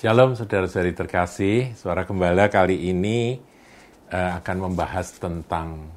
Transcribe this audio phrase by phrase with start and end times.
[0.00, 3.36] Shalom saudara-saudari terkasih, suara gembala kali ini
[4.08, 5.92] uh, akan membahas tentang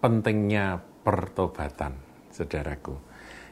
[0.00, 1.92] pentingnya pertobatan,
[2.32, 2.96] saudaraku.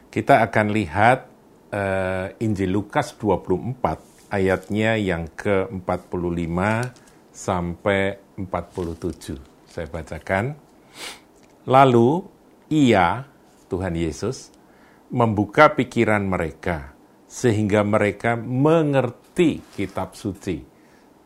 [0.09, 1.29] Kita akan lihat
[1.77, 6.57] uh, Injil Lukas 24 ayatnya yang ke-45
[7.29, 8.01] sampai
[8.41, 9.37] 47.
[9.69, 10.57] Saya bacakan.
[11.69, 12.25] Lalu
[12.73, 13.29] ia,
[13.69, 14.49] Tuhan Yesus,
[15.13, 16.97] membuka pikiran mereka
[17.31, 20.59] sehingga mereka mengerti kitab suci.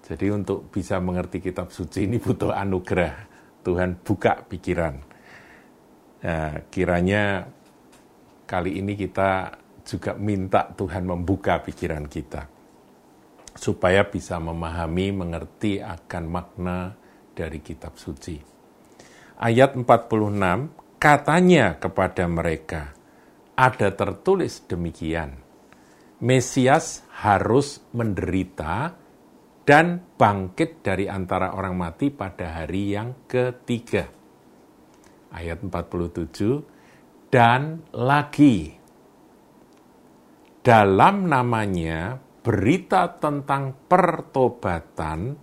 [0.04, 3.32] Jadi untuk bisa mengerti kitab suci ini butuh anugerah.
[3.64, 4.95] Tuhan buka pikiran.
[6.28, 7.48] Nah, kiranya
[8.45, 12.52] kali ini kita juga minta Tuhan membuka pikiran kita.
[13.56, 16.92] Supaya bisa memahami, mengerti akan makna
[17.32, 18.36] dari kitab suci.
[19.40, 22.92] Ayat 46, katanya kepada mereka,
[23.56, 25.43] ada tertulis demikian,
[26.23, 28.95] Mesias harus menderita
[29.65, 34.07] dan bangkit dari antara orang mati pada hari yang ketiga.
[35.35, 38.79] Ayat 47, dan lagi
[40.62, 45.35] dalam namanya berita tentang pertobatan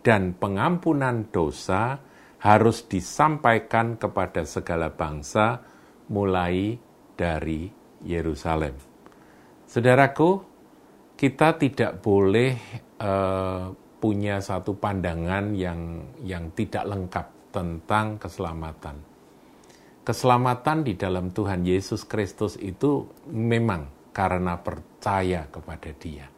[0.00, 2.00] dan pengampunan dosa
[2.40, 5.60] harus disampaikan kepada segala bangsa
[6.08, 6.80] mulai
[7.16, 7.68] dari
[8.04, 8.93] Yerusalem.
[9.74, 10.38] Saudaraku,
[11.18, 12.54] kita tidak boleh
[13.02, 19.02] uh, punya satu pandangan yang yang tidak lengkap tentang keselamatan.
[20.06, 26.30] Keselamatan di dalam Tuhan Yesus Kristus itu memang karena percaya kepada Dia.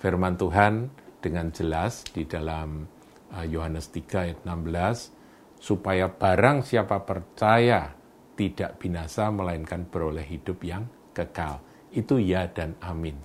[0.00, 0.88] Firman Tuhan
[1.20, 2.88] dengan jelas di dalam
[3.36, 7.92] uh, Yohanes 3 ayat 16 supaya barang siapa percaya
[8.32, 11.60] tidak binasa melainkan beroleh hidup yang kekal
[11.92, 13.16] itu ya dan amin.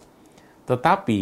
[0.68, 1.22] Tetapi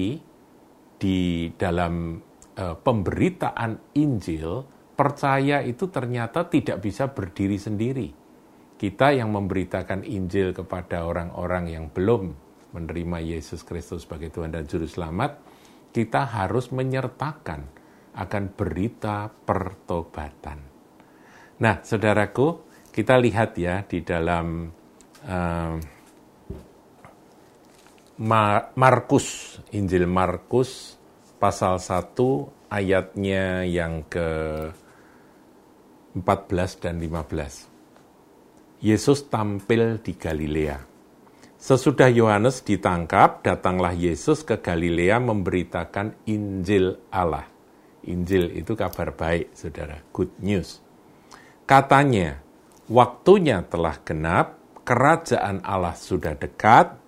[0.97, 2.17] di dalam
[2.57, 4.65] uh, pemberitaan Injil,
[4.95, 8.09] percaya itu ternyata tidak bisa berdiri sendiri.
[8.75, 12.35] Kita yang memberitakan Injil kepada orang-orang yang belum
[12.75, 15.39] menerima Yesus Kristus sebagai Tuhan dan Juru Selamat,
[15.95, 17.63] kita harus menyertakan
[18.15, 20.59] akan berita pertobatan.
[21.55, 24.71] Nah, saudaraku, kita lihat ya di dalam
[25.23, 25.75] uh,
[28.15, 30.95] Markus, Injil Markus
[31.35, 32.15] pasal 1
[32.71, 34.27] ayatnya yang ke
[36.15, 38.79] 14 dan 15.
[38.79, 40.79] Yesus tampil di Galilea.
[41.59, 47.51] Sesudah Yohanes ditangkap, datanglah Yesus ke Galilea memberitakan Injil Allah.
[48.07, 49.99] Injil itu kabar baik, saudara.
[50.15, 50.79] Good news.
[51.67, 52.39] Katanya,
[52.87, 54.55] waktunya telah genap,
[54.87, 57.04] kerajaan Allah sudah dekat,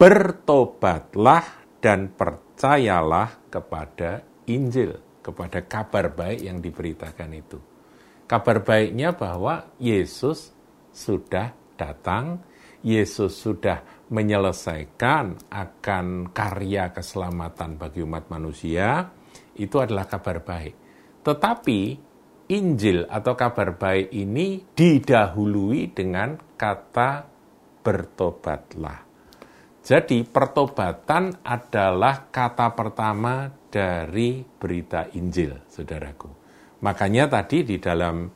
[0.00, 1.44] bertobatlah
[1.76, 7.60] dan percayalah kepada Injil, kepada kabar baik yang diberitakan itu.
[8.24, 10.56] Kabar baiknya bahwa Yesus
[10.88, 12.40] sudah datang,
[12.80, 19.04] Yesus sudah menyelesaikan akan karya keselamatan bagi umat manusia,
[19.52, 20.74] itu adalah kabar baik.
[21.20, 21.80] Tetapi
[22.56, 27.28] Injil atau kabar baik ini didahului dengan kata
[27.84, 29.09] bertobatlah.
[29.90, 36.30] Jadi pertobatan adalah kata pertama dari berita Injil, saudaraku.
[36.86, 38.30] Makanya tadi di dalam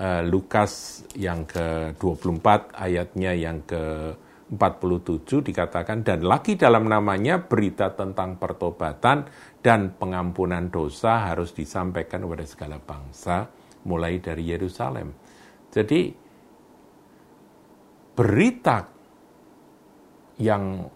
[0.00, 9.28] uh, Lukas yang ke-24 ayatnya yang ke-47 dikatakan dan lagi dalam namanya berita tentang pertobatan
[9.60, 13.52] dan pengampunan dosa harus disampaikan kepada segala bangsa
[13.84, 15.12] mulai dari Yerusalem.
[15.68, 16.16] Jadi
[18.16, 18.94] berita
[20.40, 20.88] yang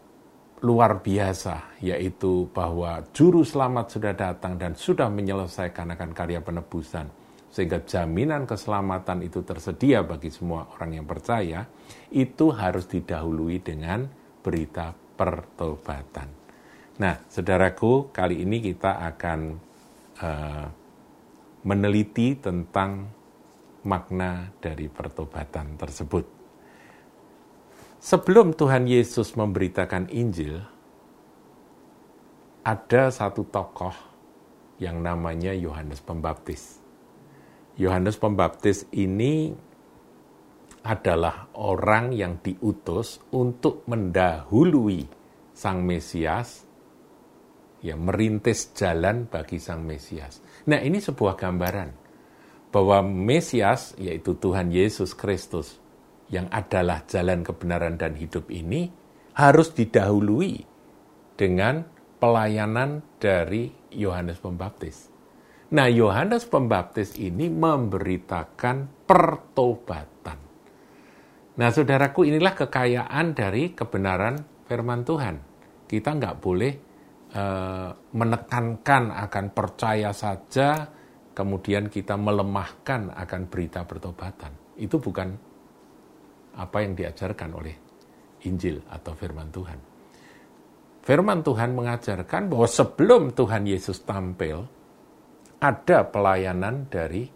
[0.63, 7.07] luar biasa, yaitu bahwa juru selamat sudah datang dan sudah menyelesaikan akan karya penebusan,
[7.49, 11.63] sehingga jaminan keselamatan itu tersedia bagi semua orang yang percaya,
[12.11, 14.07] itu harus didahului dengan
[14.43, 16.29] berita pertobatan.
[16.99, 19.41] Nah, saudaraku, kali ini kita akan
[20.19, 20.67] uh,
[21.63, 23.07] meneliti tentang
[23.87, 26.38] makna dari pertobatan tersebut.
[27.99, 30.63] Sebelum Tuhan Yesus memberitakan Injil,
[32.63, 33.91] ada satu tokoh
[34.79, 36.79] yang namanya Yohanes Pembaptis.
[37.75, 39.51] Yohanes Pembaptis ini
[40.87, 45.03] adalah orang yang diutus untuk mendahului
[45.51, 46.63] Sang Mesias,
[47.83, 50.39] ya merintis jalan bagi Sang Mesias.
[50.71, 51.91] Nah ini sebuah gambaran
[52.71, 55.83] bahwa Mesias, yaitu Tuhan Yesus Kristus,
[56.29, 58.93] yang adalah jalan kebenaran dan hidup ini
[59.37, 60.61] harus didahului
[61.39, 61.87] dengan
[62.19, 65.09] pelayanan dari Yohanes Pembaptis.
[65.69, 70.39] Nah, Yohanes Pembaptis ini memberitakan pertobatan.
[71.59, 75.37] Nah, saudaraku, inilah kekayaan dari kebenaran firman Tuhan.
[75.89, 76.73] Kita nggak boleh
[77.35, 80.89] uh, menekankan akan percaya saja,
[81.33, 84.75] kemudian kita melemahkan akan berita pertobatan.
[84.79, 85.48] Itu bukan
[86.57, 87.75] apa yang diajarkan oleh
[88.47, 89.79] Injil atau firman Tuhan.
[91.03, 94.61] Firman Tuhan mengajarkan bahwa sebelum Tuhan Yesus tampil,
[95.59, 97.27] ada pelayanan dari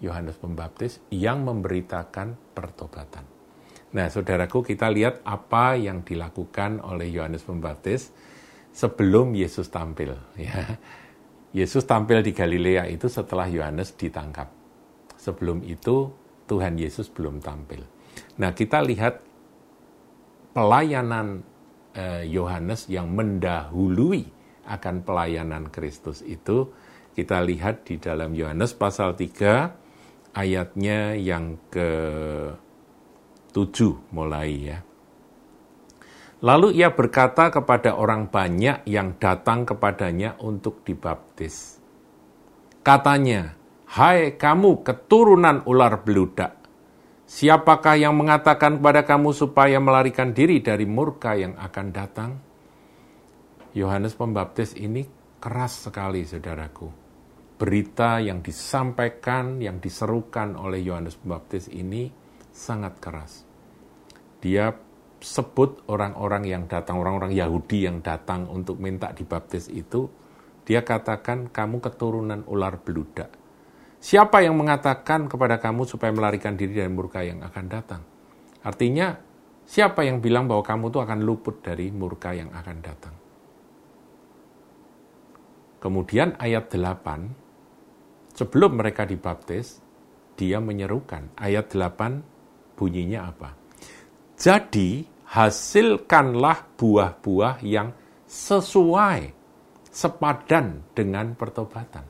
[0.00, 3.24] Yohanes Pembaptis yang memberitakan pertobatan.
[3.90, 8.14] Nah, saudaraku, kita lihat apa yang dilakukan oleh Yohanes Pembaptis
[8.70, 10.14] sebelum Yesus tampil.
[10.38, 10.78] Ya.
[11.50, 14.46] Yesus tampil di Galilea itu setelah Yohanes ditangkap.
[15.18, 16.14] Sebelum itu,
[16.46, 17.82] Tuhan Yesus belum tampil.
[18.40, 19.20] Nah, kita lihat
[20.56, 21.44] pelayanan
[21.94, 24.26] eh, Yohanes eh, yang mendahului
[24.70, 26.70] akan pelayanan Kristus itu
[27.14, 31.90] kita lihat di dalam Yohanes pasal 3 ayatnya yang ke
[33.50, 34.78] 7 mulai ya.
[36.40, 41.76] Lalu ia berkata kepada orang banyak yang datang kepadanya untuk dibaptis.
[42.80, 43.60] Katanya,
[43.90, 46.59] Hai kamu keturunan ular beludak,
[47.30, 52.30] siapakah yang mengatakan kepada kamu supaya melarikan diri dari murka yang akan datang?
[53.70, 55.06] Yohanes Pembaptis ini
[55.38, 56.90] keras sekali, saudaraku.
[57.54, 62.10] Berita yang disampaikan, yang diserukan oleh Yohanes Pembaptis ini
[62.50, 63.46] sangat keras.
[64.42, 64.74] Dia
[65.20, 70.08] sebut orang-orang yang datang, orang-orang Yahudi yang datang untuk minta dibaptis itu,
[70.64, 73.39] dia katakan kamu keturunan ular beludak.
[74.00, 78.00] Siapa yang mengatakan kepada kamu supaya melarikan diri dari murka yang akan datang?
[78.64, 79.12] Artinya,
[79.68, 83.14] siapa yang bilang bahwa kamu itu akan luput dari murka yang akan datang?
[85.84, 89.84] Kemudian ayat 8, sebelum mereka dibaptis,
[90.32, 91.36] dia menyerukan.
[91.36, 93.52] Ayat 8 bunyinya apa?
[94.40, 97.92] Jadi hasilkanlah buah-buah yang
[98.24, 99.20] sesuai,
[99.92, 102.09] sepadan dengan pertobatan.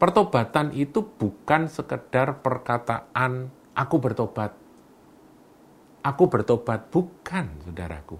[0.00, 4.56] Pertobatan itu bukan sekedar perkataan aku bertobat.
[6.00, 8.16] Aku bertobat, bukan saudaraku.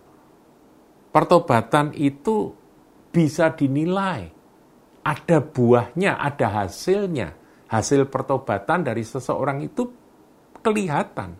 [1.09, 2.53] Pertobatan itu
[3.09, 4.29] bisa dinilai
[5.00, 7.32] ada buahnya, ada hasilnya.
[7.71, 9.88] Hasil pertobatan dari seseorang itu
[10.61, 11.38] kelihatan,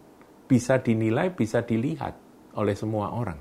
[0.49, 2.17] bisa dinilai, bisa dilihat
[2.57, 3.37] oleh semua orang.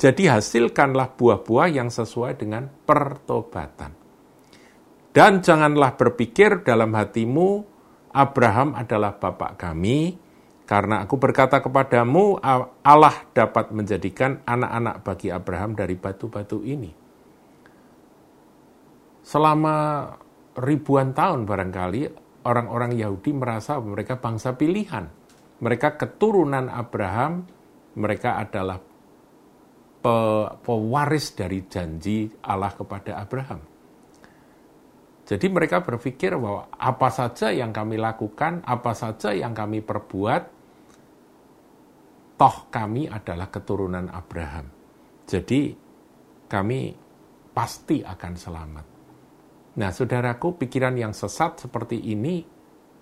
[0.00, 3.99] Jadi hasilkanlah buah-buah yang sesuai dengan pertobatan.
[5.10, 7.66] Dan janganlah berpikir dalam hatimu,
[8.14, 10.14] Abraham adalah bapak kami,
[10.66, 12.38] karena aku berkata kepadamu,
[12.82, 17.00] Allah dapat menjadikan anak-anak bagi Abraham dari batu-batu ini
[19.30, 20.10] selama
[20.58, 22.00] ribuan tahun barangkali
[22.42, 25.06] orang-orang Yahudi merasa mereka bangsa pilihan.
[25.60, 27.46] Mereka keturunan Abraham,
[27.94, 28.80] mereka adalah
[30.00, 30.16] pe
[30.64, 33.69] pewaris dari janji Allah kepada Abraham.
[35.30, 40.42] Jadi mereka berpikir bahwa apa saja yang kami lakukan, apa saja yang kami perbuat,
[42.34, 44.66] toh kami adalah keturunan Abraham.
[45.30, 45.70] Jadi
[46.50, 46.90] kami
[47.54, 48.86] pasti akan selamat.
[49.78, 52.42] Nah, saudaraku, pikiran yang sesat seperti ini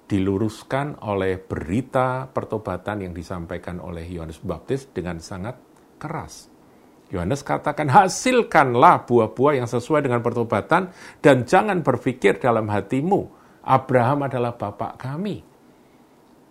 [0.05, 5.57] diluruskan oleh berita pertobatan yang disampaikan oleh Yohanes Baptis dengan sangat
[5.97, 6.58] keras.
[7.09, 10.93] Yohanes katakan, hasilkanlah buah-buah yang sesuai dengan pertobatan
[11.25, 13.33] dan jangan berpikir dalam hatimu,
[13.65, 15.41] Abraham adalah bapak kami.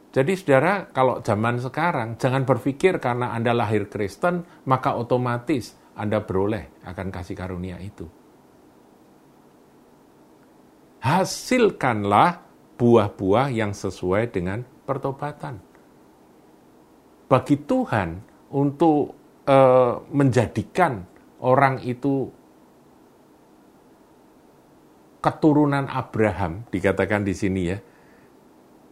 [0.09, 6.81] Jadi saudara, kalau zaman sekarang, jangan berpikir karena Anda lahir Kristen, maka otomatis Anda beroleh
[6.89, 8.09] akan kasih karunia itu
[11.07, 12.43] hasilkanlah
[12.77, 15.61] buah-buah yang sesuai dengan pertobatan.
[17.27, 19.15] Bagi Tuhan untuk
[19.47, 19.57] e,
[20.11, 21.07] menjadikan
[21.39, 22.27] orang itu
[25.23, 27.77] keturunan Abraham, dikatakan di sini ya,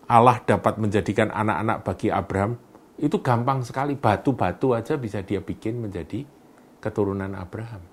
[0.10, 2.58] Allah dapat menjadikan anak-anak bagi Abraham,
[2.96, 6.24] itu gampang sekali, batu-batu aja bisa dia bikin menjadi
[6.80, 7.84] keturunan Abraham.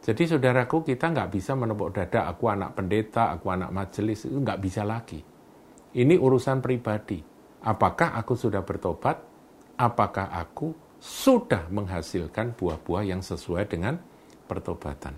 [0.00, 4.60] Jadi saudaraku kita nggak bisa menepuk dada aku anak pendeta, aku anak majelis, itu nggak
[4.60, 5.20] bisa lagi.
[5.92, 7.20] Ini urusan pribadi.
[7.60, 9.20] Apakah aku sudah bertobat?
[9.76, 13.96] Apakah aku sudah menghasilkan buah-buah yang sesuai dengan
[14.44, 15.16] pertobatan?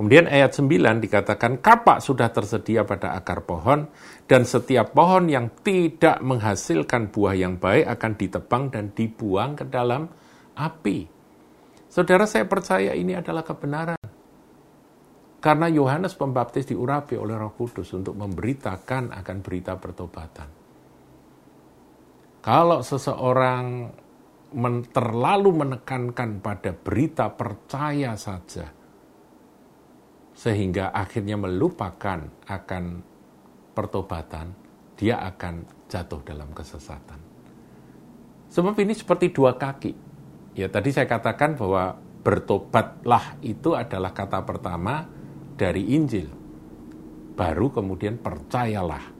[0.00, 3.84] Kemudian ayat 9 dikatakan kapak sudah tersedia pada akar pohon
[4.24, 10.08] dan setiap pohon yang tidak menghasilkan buah yang baik akan ditebang dan dibuang ke dalam
[10.56, 11.04] api.
[11.92, 14.00] Saudara, saya percaya ini adalah kebenaran.
[15.40, 20.48] Karena Yohanes Pembaptis diurapi oleh Roh Kudus untuk memberitakan akan berita pertobatan.
[22.40, 23.92] Kalau seseorang
[24.54, 28.70] men terlalu menekankan pada berita percaya saja,
[30.34, 32.84] sehingga akhirnya melupakan akan
[33.72, 34.52] pertobatan,
[34.98, 37.20] dia akan jatuh dalam kesesatan.
[38.50, 39.94] Sebab ini seperti dua kaki.
[40.58, 45.06] Ya tadi saya katakan bahwa bertobatlah itu adalah kata pertama
[45.54, 46.28] dari Injil.
[47.38, 49.16] Baru kemudian percayalah.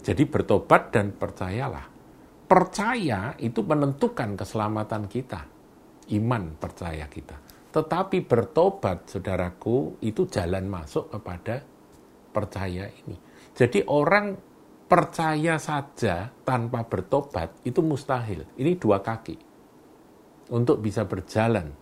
[0.00, 1.91] Jadi bertobat dan percayalah.
[2.52, 5.40] Percaya itu menentukan keselamatan kita.
[6.12, 7.40] Iman percaya kita.
[7.72, 11.64] Tetapi bertobat, saudaraku, itu jalan masuk kepada
[12.28, 13.16] percaya ini.
[13.56, 14.36] Jadi orang
[14.84, 18.44] percaya saja tanpa bertobat itu mustahil.
[18.60, 19.36] Ini dua kaki.
[20.52, 21.72] Untuk bisa berjalan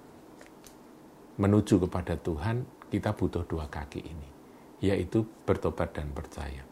[1.34, 4.28] menuju kepada Tuhan, kita butuh dua kaki ini,
[4.86, 6.62] yaitu bertobat dan percaya.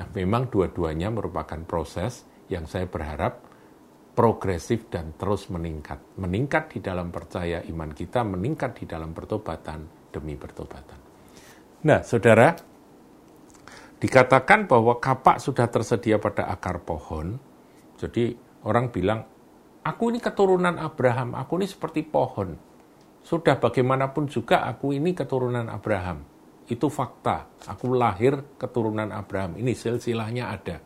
[0.00, 3.42] Nah, memang dua-duanya merupakan proses yang saya berharap
[4.14, 5.98] progresif dan terus meningkat.
[6.22, 11.02] Meningkat di dalam percaya iman kita, meningkat di dalam pertobatan demi pertobatan.
[11.84, 12.54] Nah, saudara,
[14.04, 17.40] Dikatakan bahwa kapak sudah tersedia pada akar pohon.
[17.96, 18.36] Jadi
[18.68, 19.24] orang bilang,
[19.80, 22.52] aku ini keturunan Abraham, aku ini seperti pohon.
[23.24, 26.20] Sudah bagaimanapun juga aku ini keturunan Abraham.
[26.68, 27.48] Itu fakta.
[27.64, 29.56] Aku lahir keturunan Abraham.
[29.56, 30.84] Ini silsilahnya ada.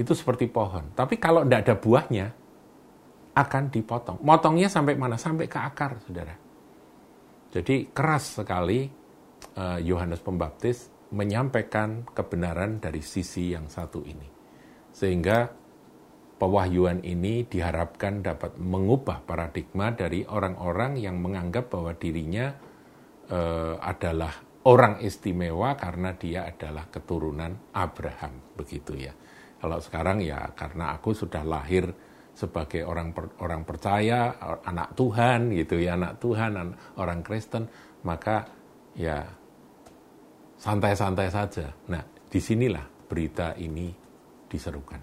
[0.00, 0.96] Itu seperti pohon.
[0.96, 2.26] Tapi kalau tidak ada buahnya,
[3.36, 4.18] akan dipotong.
[4.24, 5.20] Motongnya sampai mana?
[5.20, 6.34] Sampai ke akar, saudara.
[7.50, 8.86] Jadi keras sekali
[9.58, 14.28] eh, Yohanes uh, Pembaptis menyampaikan kebenaran dari sisi yang satu ini.
[14.94, 15.50] Sehingga
[16.38, 22.54] pewahyuan ini diharapkan dapat mengubah paradigma dari orang-orang yang menganggap bahwa dirinya
[23.28, 24.32] uh, adalah
[24.64, 29.12] orang istimewa karena dia adalah keturunan Abraham, begitu ya.
[29.60, 31.92] Kalau sekarang ya karena aku sudah lahir
[32.32, 34.32] sebagai orang per, orang percaya,
[34.64, 36.56] anak Tuhan gitu ya, anak Tuhan,
[36.96, 37.68] orang Kristen,
[38.00, 38.48] maka
[38.96, 39.20] ya
[40.56, 41.68] santai-santai saja.
[41.92, 42.00] Nah,
[42.32, 43.92] di sinilah berita ini
[44.48, 45.00] diserukan.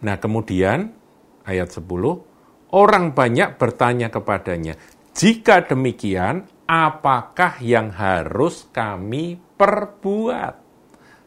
[0.00, 0.88] Nah, kemudian
[1.44, 1.84] ayat 10,
[2.72, 4.80] orang banyak bertanya kepadanya,
[5.12, 10.69] jika demikian, apakah yang harus kami perbuat?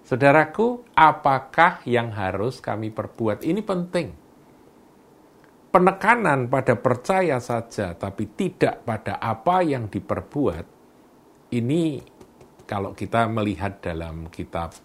[0.03, 3.47] Saudaraku, apakah yang harus kami perbuat?
[3.47, 4.07] Ini penting.
[5.73, 10.65] Penekanan pada percaya saja, tapi tidak pada apa yang diperbuat,
[11.55, 12.03] ini
[12.67, 14.75] kalau kita melihat dalam kitab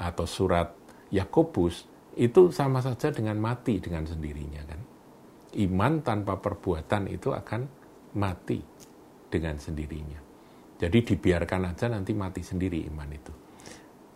[0.00, 0.72] atau surat
[1.12, 1.84] Yakobus
[2.16, 4.80] itu sama saja dengan mati dengan sendirinya kan.
[5.58, 7.66] Iman tanpa perbuatan itu akan
[8.16, 8.62] mati
[9.26, 10.20] dengan sendirinya.
[10.78, 13.49] Jadi dibiarkan aja nanti mati sendiri iman itu.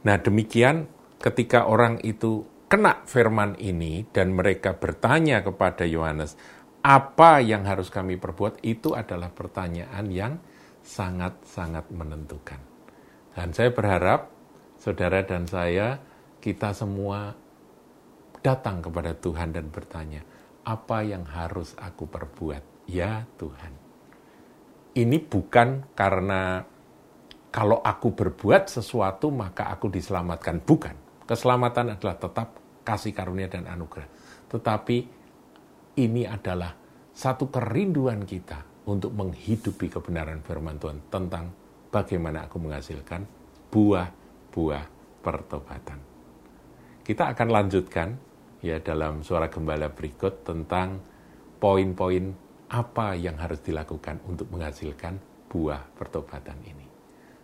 [0.05, 0.87] Nah, demikian
[1.21, 6.37] ketika orang itu kena firman ini dan mereka bertanya kepada Yohanes,
[6.85, 8.61] apa yang harus kami perbuat?
[8.61, 10.37] Itu adalah pertanyaan yang
[10.85, 12.61] sangat-sangat menentukan.
[13.33, 14.29] Dan saya berharap
[14.77, 15.97] saudara dan saya,
[16.45, 17.33] kita semua
[18.45, 20.21] datang kepada Tuhan dan bertanya,
[20.69, 22.85] apa yang harus aku perbuat?
[22.85, 23.73] Ya Tuhan.
[24.93, 26.69] Ini bukan karena
[27.55, 30.59] kalau aku berbuat sesuatu maka aku diselamatkan.
[30.59, 31.23] Bukan.
[31.23, 34.11] Keselamatan adalah tetap kasih karunia dan anugerah.
[34.51, 34.97] Tetapi
[36.03, 36.75] ini adalah
[37.15, 38.59] satu kerinduan kita
[38.91, 41.55] untuk menghidupi kebenaran firman Tuhan tentang
[41.95, 43.23] bagaimana aku menghasilkan
[43.71, 44.85] buah-buah
[45.23, 46.03] pertobatan.
[47.07, 48.09] Kita akan lanjutkan
[48.67, 50.99] ya dalam suara gembala berikut tentang
[51.63, 52.35] poin-poin
[52.75, 56.84] apa yang harus dilakukan untuk menghasilkan buah pertobatan ini.